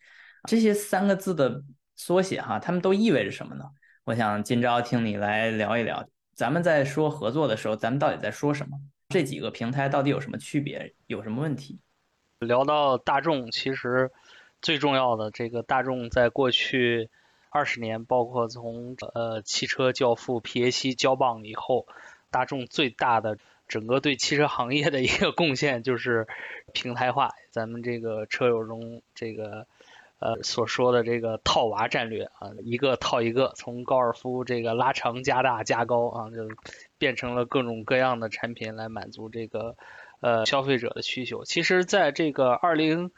[0.49, 1.61] 这些三个字的
[1.97, 3.65] 缩写哈，它们都意味着什么呢？
[4.05, 8.79] 我想今朝听你来聊一聊，咱们在说合作的时候，咱们到底在说什么？
[9.09, 10.95] 这几个平台到底有什么区别？
[11.09, 11.81] 有什么问题？
[12.39, 14.09] 聊到大众，其实
[14.61, 17.11] 最重要的这个大众在过去
[17.53, 21.87] 二十年，包括从呃汽车教父皮耶希交棒以后，
[22.31, 23.37] 大众最大的
[23.69, 26.27] 整个对汽车行业的一个贡献就是
[26.73, 27.31] 平台化。
[27.51, 29.67] 咱们这个车友中这个
[30.19, 36.49] 呃所说的这个套娃战略啊，一个套一个，从高尔夫这个拉长加大加高啊，就
[36.99, 39.77] 变成了各种各样的产品来满足这个。
[40.23, 43.11] 呃，消费者的需求，其实在这个二零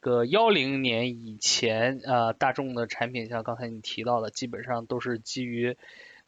[0.00, 5.76] 个幺零年以前，呃，大众的产品像刚才你提到的，基本上都是基于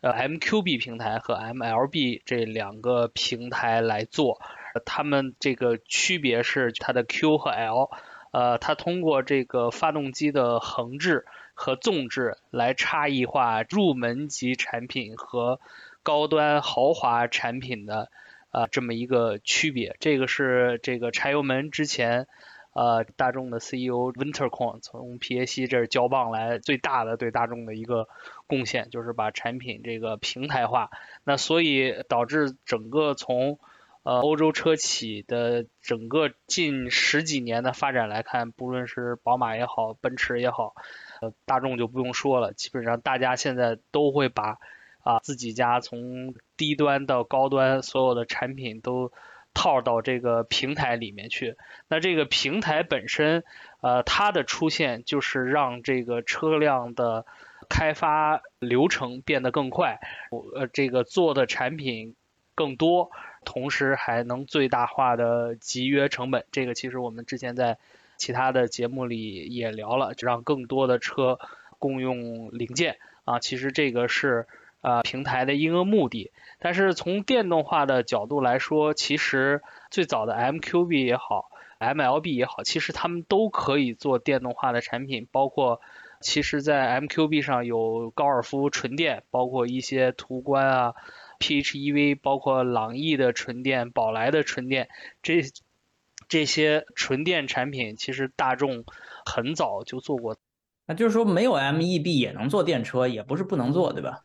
[0.01, 4.41] 呃 MQB 平台和 MLB 这两个平台来做。
[4.85, 7.91] 它们这个区别是它的 Q 和 L，
[8.31, 15.61] 呃，它通过这个发动机的横置和纵置来差异化入门级产品和
[16.03, 18.11] 高端豪华产品的。
[18.53, 22.27] 啊，这么一个区别，这个是这个柴油门之前，
[22.73, 28.09] 呃，大众的 CEO Winterkorn 从皮耶希这儿交棒来最大的对大众的一个
[28.47, 30.91] 贡献，就是把产品这个平台化。
[31.25, 33.59] 那所以导致整个从
[34.03, 40.75] 呃欧洲车企的整个近十几年的发展来看，不论是宝马也好，奔驰也好，
[41.21, 44.59] 呃，大众就不用说了，基本上大家现在都会把。
[45.05, 49.11] 啊，自己家从低端到高端，所有的产品都
[49.55, 51.57] 套到这个平台里面去。
[51.89, 53.45] 那这个平台本身，
[53.81, 57.27] 呃，它的出现就是让这个车辆的
[57.69, 60.01] 开发流程变得更快，
[60.55, 62.15] 呃，这个做的产品
[62.55, 63.11] 更多，
[63.45, 66.45] 同时还能最大化的集约成本。
[66.51, 67.79] 这个其实我们之前在
[68.17, 71.39] 其他的节目里也聊了，让更多的车
[71.79, 74.47] 共用零件啊，其实这个是。
[74.83, 85.81] 啊，平台的一个目的，但是从电动化的角度来说，其实最早的 MQB 也好，MLB 也好，其实他们都可以做电动化的产品，包括
[86.21, 90.95] 其实在 MQB 上有高尔夫纯电，包括一些途观啊
[91.39, 94.89] ，PHEV，包括朗逸的纯电，宝来的纯电，
[95.23, 95.43] 这
[96.29, 98.85] 这些纯电产品，其实大众
[99.25, 100.37] 很早就做过。
[100.87, 104.25] 那就是说，没有 MEB 也能做电车，也不是不能做，对吧？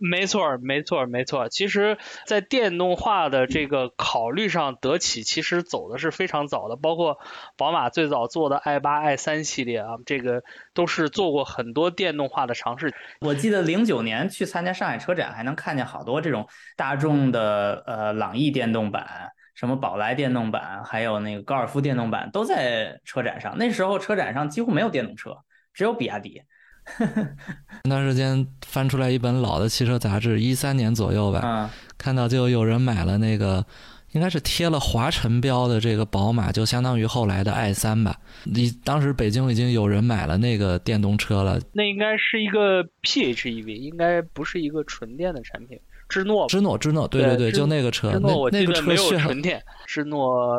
[0.00, 1.48] 没错，没错，没错。
[1.48, 6.76] 其实，在电动化的这个考虑上，德企其实走的是非常早的。
[6.76, 7.18] 包括
[7.56, 10.42] 宝马最早做的 i 八、i 三系列啊，这个
[10.74, 12.94] 都是做过很多电动化的尝试。
[13.20, 23.56] 我记得零九年去参加上海车展，还能看见好多这种大众的呃朗逸电动版、什么宝来电动版，还有那个高尔夫电动版都在车展上。
[23.58, 25.36] 那时候车展上几乎没有电动车，
[25.72, 26.42] 只有比亚迪。
[27.84, 33.64] 那段时间翻出来一本老的汽车杂志，一三年左右吧，看到就有人买了那个，
[34.12, 38.16] 应该是贴了华晨标的这个宝马，就相当于后来的 i 三吧。
[38.44, 45.78] 你当时北京已经有人买了那个电动车了，那应该是一个 PHEV，应该不是一个纯电的产品。
[46.14, 49.60] 芝诺，芝诺，芝诺，对对对，就那个车，芝诺我记得没有纯电。
[49.84, 50.56] 芝诺，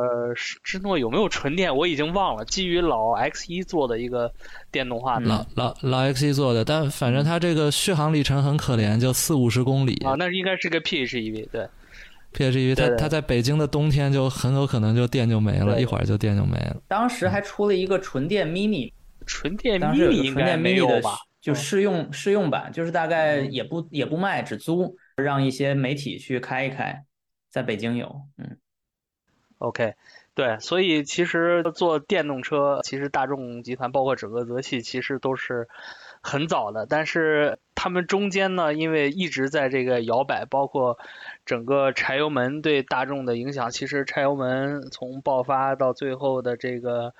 [0.65, 1.73] 芝诺有没有纯电？
[1.73, 2.43] 我已经忘了。
[2.43, 4.29] 基于老 X 一做的一个
[4.69, 9.93] 电动化的，老老老 X 一做的，但反正它这个续航里程很可怜，就四五十公里。
[10.05, 11.65] 啊，那应该是个 PHEV，对
[12.33, 16.75] ，PHEV，它它在北京的冬天就很有可能就电就没了，一会儿就电就没了。
[16.89, 18.91] 当时还出了一个纯电 mini，
[19.25, 21.11] 纯电 mini 应该没有吧？
[21.41, 24.93] 就试用试用版，就是大概也不也不卖，只租。
[25.15, 27.05] 让一些媒体去开一开，
[27.49, 28.57] 在北京有，嗯
[29.57, 29.95] ，OK，
[30.33, 35.67] 对，所以其实做电动车，其实大众集团包括整个德系，其实都是
[36.21, 40.99] 很早的，但是他们中间呢，因为一直在这个摇摆，包括
[41.45, 47.13] 整个柴油门对大众的影响，其实柴油门从爆发到最后的这个。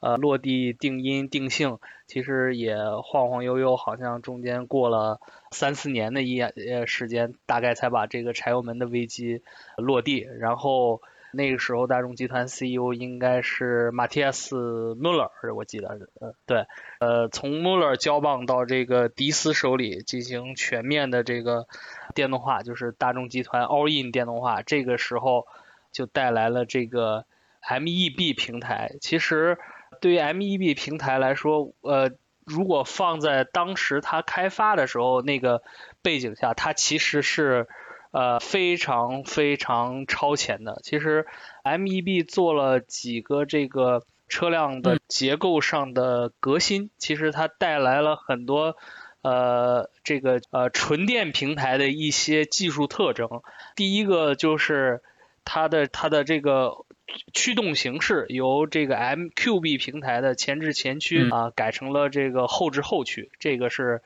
[0.00, 2.74] 呃，落地定音定性，其实也
[3.04, 5.20] 晃晃悠悠，好像中间过了
[5.50, 9.42] 三四年的一呃时间，大概才把这个柴油门的危机
[9.76, 10.26] 落地。
[10.38, 14.56] 然后那个时候，大众集团 CEO 应该是马蒂亚斯·
[14.94, 16.64] 穆勒，我记得是，呃，对，
[16.98, 21.66] 呃，从穆勒交棒到这个迪斯手里进行全面的这个
[22.14, 24.62] 电动化，就是大众集团 All In 电动化。
[24.62, 25.46] 这个时候
[25.92, 27.26] 就带来了这个
[27.62, 29.58] MEB 平台，其实。
[30.00, 32.10] 对于 MEB 平台来说，呃，
[32.44, 35.62] 如果放在当时它开发的时候那个
[36.02, 37.68] 背景下，它其实是
[38.10, 40.80] 呃非常非常超前的。
[40.82, 41.26] 其实
[41.62, 48.76] MEB 做了几个这个车辆的结构上的革新，其实它带来了很多
[49.22, 53.28] 呃这个呃纯电平台的一些技术特征。
[53.76, 55.02] 第一个就是
[55.44, 56.86] 它的它的这个。
[57.32, 64.02] 驱动形式由这个 MQB 平台的前置前驱啊改成了这个后置后驱，这个是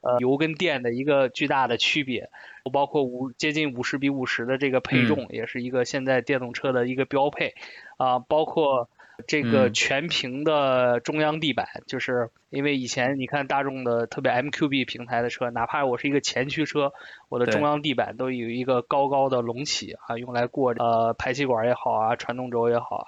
[0.00, 2.30] 呃油跟电的一个巨大的区别。
[2.72, 7.54] 包括五接近五十比五十的这个配重，也是一个现在电动车的一个标配
[7.96, 8.88] 啊，包括。
[9.26, 16.92] 这个全屏的中央地板，就是因为以前你看大众的特别 MQB 平台的车，哪怕我是一个前驱车，
[17.28, 23.06] 我的中央地板都有一个高高的隆起啊，用来过呃排气管也好啊，传动轴也好啊。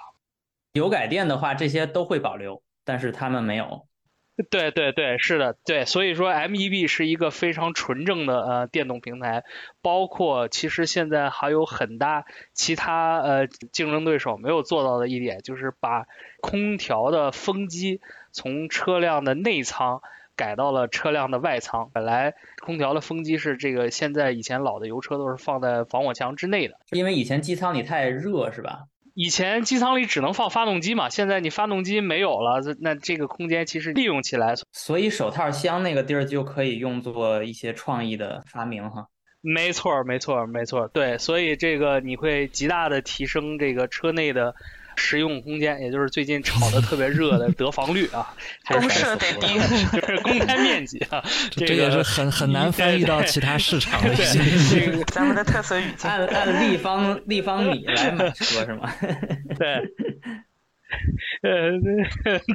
[0.73, 3.87] 油改电的话，这些都会保留，但是他们没有。
[4.49, 9.43] 对对对，是的，对，所以说 MEB 是一个非常纯正的呃电动平台，
[9.81, 16.05] 包括其实现在还有很大其他呃竞争对手没有做到的一点，就是把
[16.41, 20.01] 空调的风机从车辆的内舱
[20.35, 21.89] 改到了车辆的外舱。
[21.93, 28.85] 本来空调的风机是这个，现在以前老的油车都是放在防火墙之内的，因为以前机舱里太热，是吧？
[29.13, 39.07] 以前机舱里只能放发动机嘛，现在你发动机没有了，那这个空间其实利用起来，所以手套箱那个地儿就可以用作一些创意的发明哈。
[39.41, 44.55] 没错，没错，没错，对，所以这个你会极大的提升这个车内的。
[44.95, 48.33] 实用空间，也就是最近炒的特别热的得房率啊，
[48.67, 49.47] 公设得低，
[49.99, 51.23] 就是公开面积啊，
[51.55, 54.15] 这也是很很难翻译到其他市场的。
[55.11, 58.93] 咱们的特色语境，按按立方立方米来买车是吗？
[59.57, 59.81] 对。
[61.41, 61.71] 呃，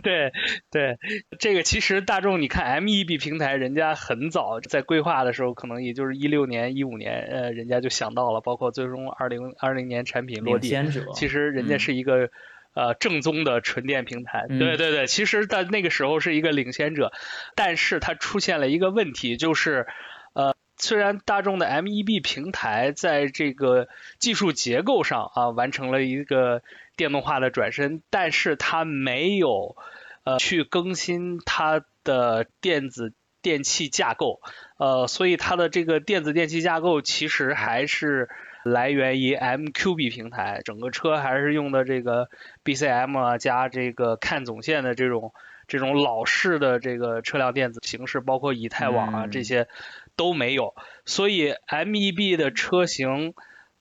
[0.03, 0.33] 对
[0.71, 0.99] 对，
[1.39, 10.69] 这个其实大众，你看 MEB 平台，人家很早在规划的时候，可能也就是一六年、一五年，呃，人家就想到了，包括最终二零二零年产品落地，
[11.15, 12.31] 其实人家是一个
[12.75, 14.47] 呃正宗的纯电平台。
[14.49, 17.13] 对对对，其实在那个时候是一个领先者，
[17.55, 19.87] 但是它出现了一个问题，就是
[20.35, 26.63] 呃，虽然大众的 MEB 平台在这个技术结构上啊完成了一个。
[26.97, 29.77] 电动化的转身，但是它没有
[30.25, 34.41] 呃去更新它的电子电器架构，
[34.79, 38.29] 呃，所以它的这个电子电器架构其实还是
[38.65, 42.29] 来源于 MQB 平台，整个车还是用的这个
[42.65, 45.33] BCM 啊加这个看总线的这种
[45.69, 49.69] 这种老式的这个车辆电子形式，包括以太网啊这些
[50.17, 50.75] 都没有，
[51.05, 53.35] 所以 MEB 的车型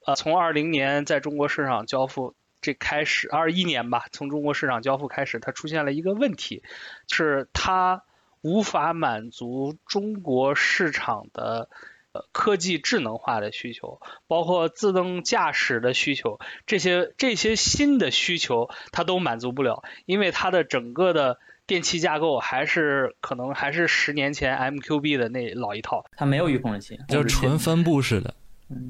[0.06, 2.36] 呃从二零年在中国市场交付。
[2.66, 6.64] 这开始二一年吧，从中国市场交付开始，它出现了一个问题，
[7.08, 8.02] 是它
[8.42, 11.70] 无法满足中国市场的
[12.12, 21.38] 呃科技智能化的需求，包括自动驾驶的需求，这些这些新的需求它都满足不了，因为它的整个的
[21.68, 28.34] 电器架构还是可能还是十年前 MQB 的那老一套，它没有预控制器，就是纯分布式的，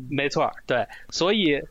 [0.09, 1.61] 没错，对，所以。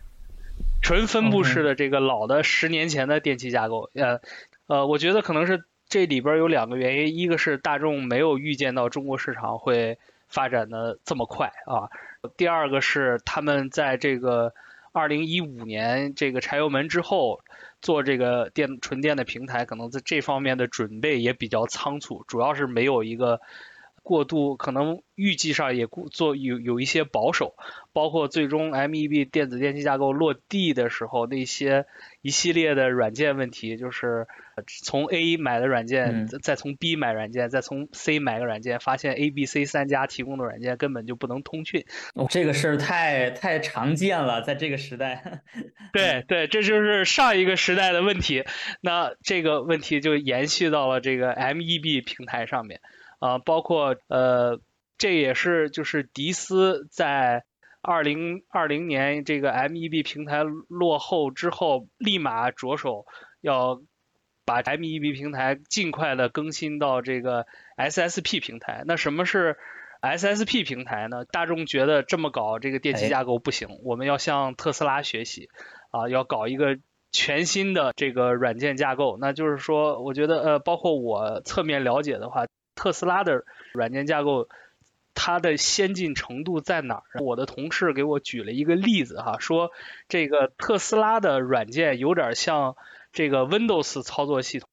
[0.85, 4.21] 纯分布式的这个老的十年前的电器架构，呃，
[4.67, 11.89] 呃，我觉得可能是这里边有两个原因，一个是大众没有预见到中国市场会发展的这么快啊，
[12.37, 14.53] 第二个是他们在这个
[14.93, 17.41] 二零一五年这个柴油门之后
[17.81, 23.41] 做这个电纯电的平台，可能在这方面的准备也比较仓促，主要是没有一个。
[24.05, 27.57] 过度可能预计上也做有有一些保守，
[27.95, 31.87] 包括最终 MEB 电子电器架构落地的时候，那些
[32.21, 34.27] 一系列的软件问题，就是
[34.85, 41.87] 从 A 买的软件，再从 B 买软件，再从 C 买个软件，发现 A、B、C 三家提供的软件根本就不能通讯。
[42.15, 45.43] 哦，这个事儿太太常见了，在这个时代。
[45.95, 48.45] 对对，这就是上一个时代的问题，
[48.83, 52.81] 那这个问题就延续到了这个 MEB 平台上面。
[53.25, 54.61] 啊，包括呃，
[54.99, 57.45] 这也是就是迪斯在
[57.81, 63.07] 二零二零年这个 MEB 平台落后之后，立马着手
[63.41, 63.81] 要
[64.45, 67.47] 把 MEB 平台尽快的更新到这个
[67.79, 68.83] SSP 平台。
[68.85, 69.57] 那什么是
[70.03, 71.25] SSP 平台呢？
[71.25, 75.49] 大众觉得这么搞这个电机架构不行，我们要向特斯拉学习
[75.93, 76.79] 啊，要搞一个
[77.11, 79.17] 全新的这个软件架构。
[79.19, 82.45] 那就是说，我觉得呃，包括我侧面了解的话。
[82.75, 84.49] 特斯拉的软件架构，
[85.15, 87.21] 它的先进程度在哪儿？
[87.23, 89.71] 我的同事给我举了一个例子哈，说
[90.09, 92.77] 这个特斯拉的软件有点像
[93.13, 94.69] 这个 Windows 操作系统，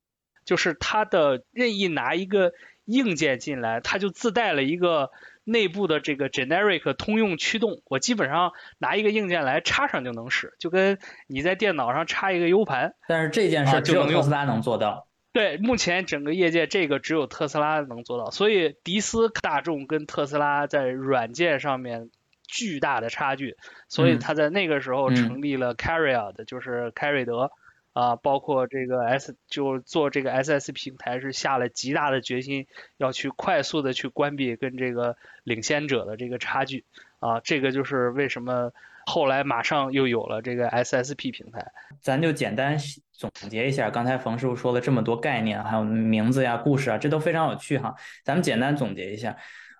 [0.45, 2.53] 就是它的任意拿一个
[2.85, 5.11] 硬件进来，它就自带了一个
[5.43, 10.97] 内部的这个 generic 通用驱动，我基本上拿一个硬件来插上就能使，就跟
[11.27, 12.95] 你在电脑上插一个 U 盘。
[13.07, 15.07] 但是这件事只有特斯拉能做到。
[15.33, 22.09] 对，目前整个业界这个只有特斯拉能做到，所以迪斯大众跟特斯拉在软件上面
[22.47, 23.57] 巨大的差距，
[23.87, 27.51] 所以他在那个时候成立了 Carrier 就是凯瑞德。
[27.93, 32.65] 啊，包括这个 S 就做这个 SS 平台是下了极大的决心，
[32.95, 36.85] 要去快速的去关闭跟这个领先者的这个差距
[37.19, 38.71] 啊，这个就是为什么
[39.05, 41.73] 后来马上又有了这个 SSP 平台。
[41.99, 42.79] 咱就简单
[43.29, 47.93] 总结一下，刚才冯师傅说了这么多概念，还有名字呀、故事啊，这都非常有趣哈。
[48.23, 49.35] 咱们简单总结一下，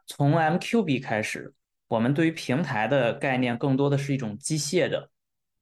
[0.05, 1.53] 从 MQB 开始，
[1.87, 5.09] 我们对于平台的概念更多的是一种机械的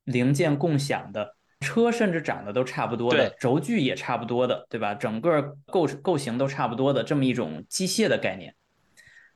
[0.03, 1.36] 零件共享的。
[1.61, 4.93] 车甚至长得都差不多的，轴距也差不多的，对吧？
[4.93, 8.55] 整个构构型都差不多的这么一种机械的概念。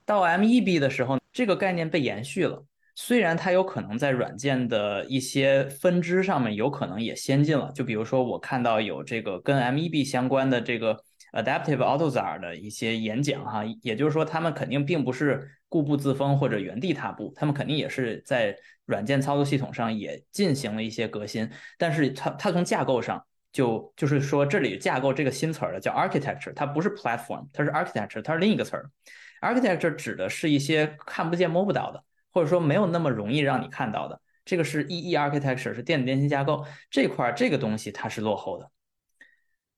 [0.06, 2.64] 到 MEB 的时候，这个概念被延续了，
[2.96, 7.72] 虽然它有可能在软件的一些分支上面有可能也先进了。
[7.74, 18.56] 就比如说，我看到有这个跟 M E B 相关的这个 Adaptive AutoZar 的一些演讲哈，也就是说，他们肯定并不是固步自封或者原地踏步，他们肯定也是在。
[18.86, 28.92] 软件操作系统上也进行了一些革新，但是它它从架构上就就是说这里架构这个新词儿的叫 architecture，它不是 platform，它是 architecture，它是另一个词儿。
[29.40, 32.04] architecture 指的是一些看不见摸不到的，
[32.34, 34.20] 或者说没有那么容易让你看到的。
[34.44, 38.70] 这个是 EE architecture，是电子电信架构这块儿这个东西它是落后的，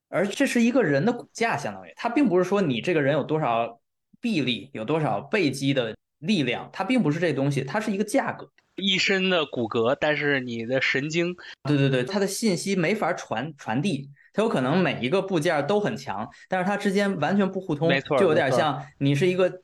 [0.09, 3.79] 而这是一个人的骨架，相当于它并不是说你这个人有多少
[4.19, 8.49] 臂力，有多少背肌的力量，它并不是这东西，它是一个价格。
[8.77, 11.33] 一身的骨骼，但是你的神经，
[11.63, 19.61] 对对对，它的信息没法传传递，它有可能每一个部件都很强，但是它之间完全不互通，没错就有点像你是一个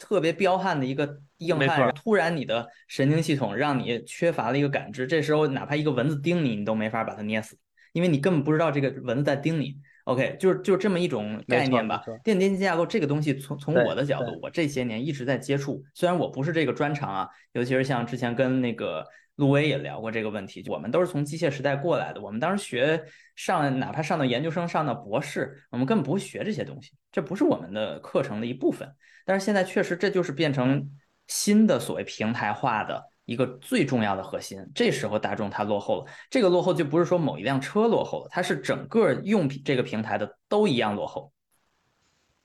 [0.00, 7.56] 特别彪悍的一个硬汉，突然你的神经系统让你缺乏了一个感知，这时候哪怕一个蚊子叮你，你都没法把它捏死，
[7.92, 9.76] 因为你根本不知道这个蚊子在叮你。
[10.04, 12.02] OK，就是就是这么一种概念吧。
[12.24, 15.84] 电电机架构这个东西，从从我的角度，我这些年一直在接触。
[15.92, 19.04] 虽然我不是这个专长啊，尤其是像之前跟那个
[19.36, 20.64] 陆威也聊过这个问题。
[20.66, 23.04] 我们都是从机械时代过来的，我们当时学
[23.36, 28.90] 上，哪怕上到研究生、上到博士，我们根本不会学这些东西，这不是我们的课程的一部分。
[29.26, 30.90] 但是现在确实，这就是变成
[31.28, 33.10] 新的所谓平台化的。
[33.28, 36.10] 一个最重要的核心，这时候大众它落后了。
[36.30, 41.30] 这个落后就不是说某一辆车落后了，它是整个用品这个平台的都一样落后。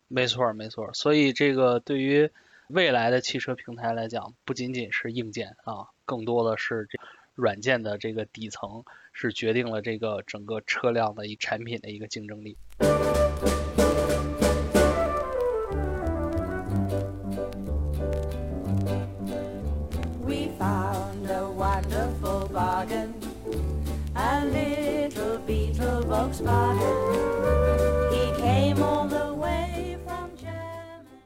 [0.10, 0.94] 没错，没错。
[0.94, 2.30] 所以这个对于
[2.68, 7.00] 未来的汽车平台来讲，不仅仅是硬件啊，更多的是这
[7.34, 12.58] 软件的这个底层，是决定了这个整个车辆的一产品的一个竞争力。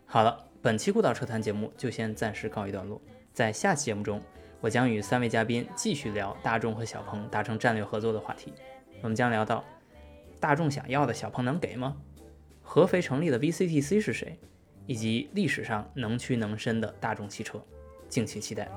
[0.05, 2.99] 好了，本期《孤岛车谈》节目就先暂时告一段落。
[3.33, 4.21] 在下期节目中，
[4.59, 8.53] 我将与三位嘉宾继续聊大众和小鹏达成战略合作的话题。
[9.03, 9.63] 我们将聊到
[10.39, 11.95] 大众想要的小鹏能给吗？
[12.63, 14.39] 合肥成立的 VCTC 是谁？
[14.87, 17.61] 以及历史上能屈能伸的大众汽车。
[18.09, 18.69] 敬请期待。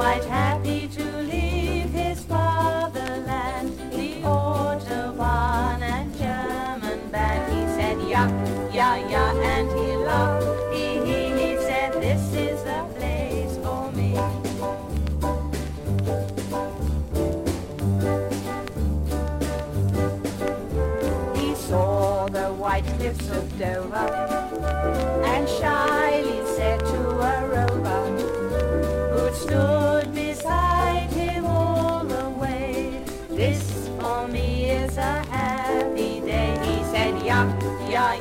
[0.00, 7.52] Quite happy to leave his fatherland, the Autobahn and German band.
[7.52, 8.26] He said, yeah,
[8.72, 10.72] yeah, yeah, and he laughed.
[10.72, 14.12] He, he, he said, this is the place for me.
[21.38, 24.29] He saw the white cliffs of Dover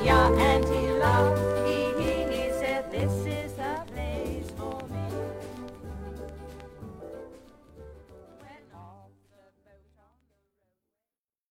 [0.03, 0.68] yeah, and